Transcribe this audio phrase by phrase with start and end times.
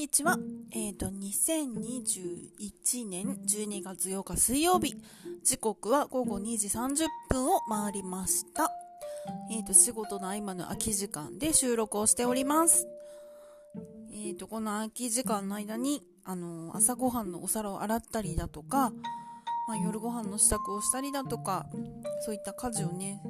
[0.00, 0.38] にちは。
[0.70, 4.96] えっ、ー、と、2021年12月8日水曜日。
[5.44, 8.70] 時刻は午後2時30分を回りました。
[9.50, 12.88] えっ、ー、と、仕事の合間の空き時間で収録をしております。
[14.10, 18.92] えっ、ー、と、この空き時間の間に、あの朝ごはんのお皿を洗ったりだとか、
[19.68, 21.66] まあ、夜ご飯の支度をしたりだとか、
[22.24, 23.20] そういった家事をね、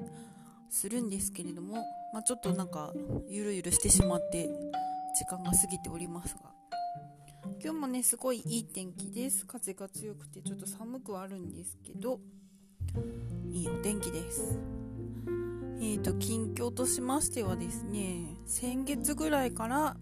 [0.70, 1.78] するんですけれども、
[2.12, 2.92] まあ、ちょっとなんか、
[3.28, 4.48] ゆるゆるしてしまって、
[5.16, 6.59] 時間が過ぎておりますが
[7.62, 9.46] 今日もねすごいいい天気です。
[9.46, 12.20] 風が強くてちょっと寒くはあるんですけど
[13.50, 14.58] いいお天気です。
[15.78, 19.96] えーと近況としましてはですね先月ぐらいから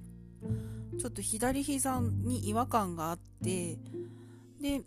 [0.99, 3.79] ちょっと左膝に違和感があって
[4.61, 4.83] で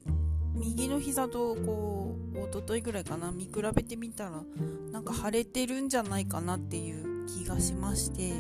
[0.54, 4.44] 右の膝とこう一昨日ぐらいかな見比べてみたら
[4.92, 8.34] なんか腫れてるんじゃないかなっていう気がしまして。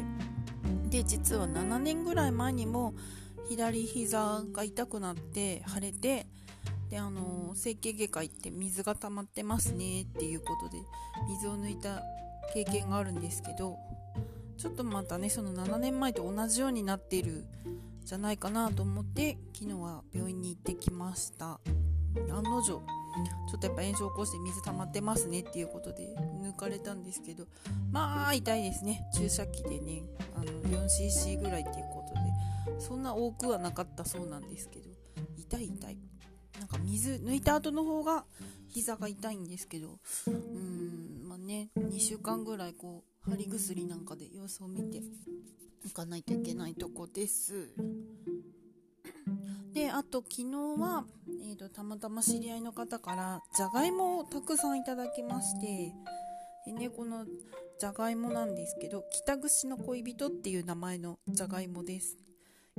[0.89, 2.93] で実は7年ぐらい前にも
[3.51, 6.25] 左膝が痛くなって腫れて
[6.89, 10.77] であの整形外科行って水が溜まってますねっていうことで
[11.27, 12.01] 水を抜いた
[12.53, 13.77] 経験があるんですけど
[14.57, 17.43] ちょっとまたねその7年前と同じようになっている
[18.05, 21.59] じゃないかなと思って昨日は病院に行ってきました。
[22.29, 27.45] 案の定ちょっとやっぱ炎症を起こして水溜まってますねっていうことで抜かれたんですけど
[27.91, 29.05] まあ痛いですね。
[29.13, 30.03] 注射器でね
[30.35, 32.00] あの 4cc ぐらいっていうこと
[32.79, 34.89] そんな多くはなかったそうなんですけど
[35.37, 35.97] 痛い痛い。
[36.59, 38.23] なんか水抜いた後の方が
[38.67, 45.01] 膝が痛いんですけどうーんまあね2週間ぐらいこう貼り薬なんかで様子を見て
[45.83, 47.73] いかないといけないとこです。
[49.73, 50.45] であと昨日
[50.79, 51.05] は、
[51.41, 55.95] えーと、たまたま知り合いの方からじゃがいもをたくさんいただきまして
[56.65, 57.25] でねこの
[57.79, 62.17] じゃがいもなんですけど北串の恋人っていう名前のじゃがいもです。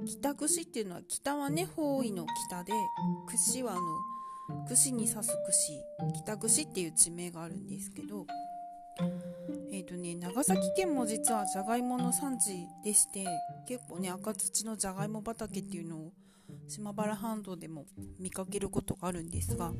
[0.04, 2.72] 北串っていうのは北はね方位の北で
[3.26, 5.80] 串はあの串に刺す串
[6.24, 8.26] 北串っていう地名があるんですけど
[9.72, 13.26] えっ、ー、とね長崎県も実はじゃがいもの産地でして
[13.66, 16.12] 結構ね赤土のじゃがいも畑っていうのを
[16.68, 17.86] 島原半島でも
[18.18, 19.72] 見かけることがあるんですが、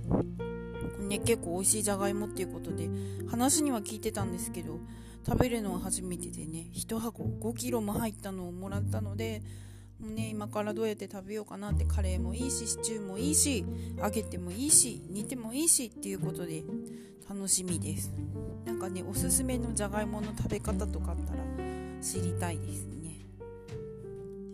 [1.01, 2.89] ね、結構美味しいじゃがいもっていうことで
[3.31, 4.79] 話には聞いてたんですけど
[5.27, 9.43] 食べるのは初めてでね1箱5キロも入ったのをもらったので
[10.07, 13.65] ね今からどうやって食べようかなってカレーもいいしシチューもいいし
[13.99, 16.63] 揚げてもいいし煮てもいいしっていうことで
[17.29, 18.13] 楽しみです。
[18.65, 21.39] なんかねおすすめのじゃがいもの食べ方とかあったら
[22.03, 23.27] 知りたいですね。
[23.41, 23.45] う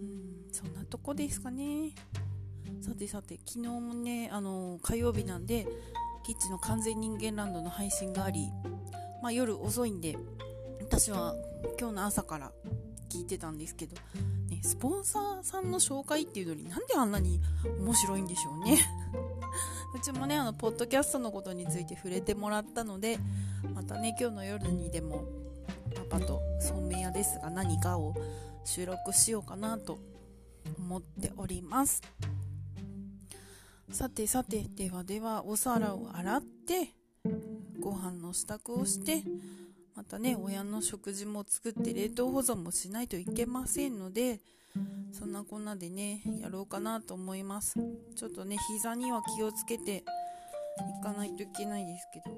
[0.05, 1.93] んそんなとこですかね。
[2.81, 5.67] さてさて昨日もねあの火曜日なんで
[6.25, 8.51] キッチンの完全人間ランドの配信があり、
[9.23, 10.17] まあ、夜遅いんで
[10.81, 11.35] 私は
[11.79, 12.53] 今日の朝から
[13.09, 13.97] 聞いてたんですけど、
[14.51, 17.41] ね、スポンサーさんの紹介っていうのになんであんなに
[17.81, 18.79] 面白いんでしょうね。
[19.95, 23.19] うちもねあのポッドキャストのことについて触れてもらったので
[23.75, 25.25] またね今日の夜にでも
[25.95, 28.15] パパとそうめん屋ですが何かを
[28.65, 29.99] 収録しようかなと
[30.79, 32.03] 思っております。
[33.91, 36.95] さてさてではではお皿を洗って
[37.81, 39.23] ご飯の支度をして
[39.99, 44.41] またね親の食事も作って冷凍保存もしないといけませんので
[45.11, 47.75] そんなこんなでねやろうかなと思います。
[48.15, 50.05] ちょっとね膝には気をつけて
[51.01, 52.37] いかないといけないですけど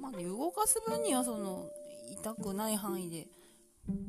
[0.00, 1.66] まあね動かす分にはその
[2.12, 3.26] 痛くない範囲で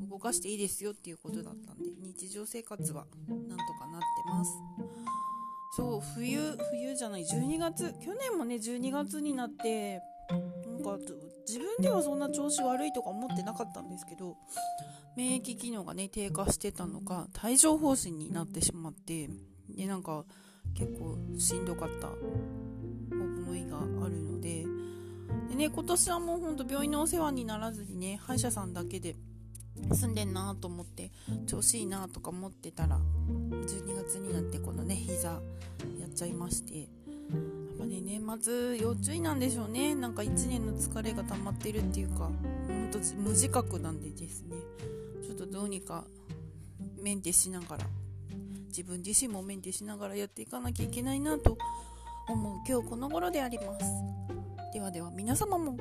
[0.08, 4.52] 動かしていいですよっていうことだったんで日常生活はなんとかなってます。
[5.76, 6.38] そう冬
[6.70, 10.02] 冬じゃない12月去年もね12月になって
[10.82, 11.14] なんか
[11.48, 14.38] 自分ではそんな調子悪いとか思ってなかったんですけど
[15.16, 19.30] 免疫機能がね低下してたのか帯状疱疹になってしまって
[19.70, 20.26] でなんか
[20.74, 22.08] 結構しんどかった
[23.12, 24.66] 思いがあるので
[25.50, 29.16] でね今年はもうほんと病院のお世話にならずにね歯医者さんだけで
[29.94, 31.12] 住んでんなと思って
[31.48, 35.40] 調子いいなとか思ってたら12月になってこのね膝や
[36.08, 36.88] っちゃいまして
[37.92, 39.94] ね年末要注意なんでしょうね。
[39.96, 44.56] なんか1年の疲れが溜まってるっていうかほんと無自覚なんでですね。
[45.26, 46.06] ちょっとどうにか
[47.02, 47.86] メンテしながら
[48.68, 51.58] 自分自身もメンテしながらやっていかなきゃいけないなと
[52.30, 53.86] 思う今日この頃であります。
[54.74, 55.78] ではでは皆様も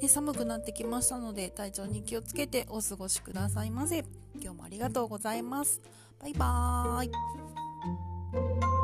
[0.00, 4.04] ね、寒くなってきましたので体調に気をつけてお過ごしくださいませ。
[4.40, 5.80] 今日もありがとうございます。
[6.20, 8.75] バイバーイ。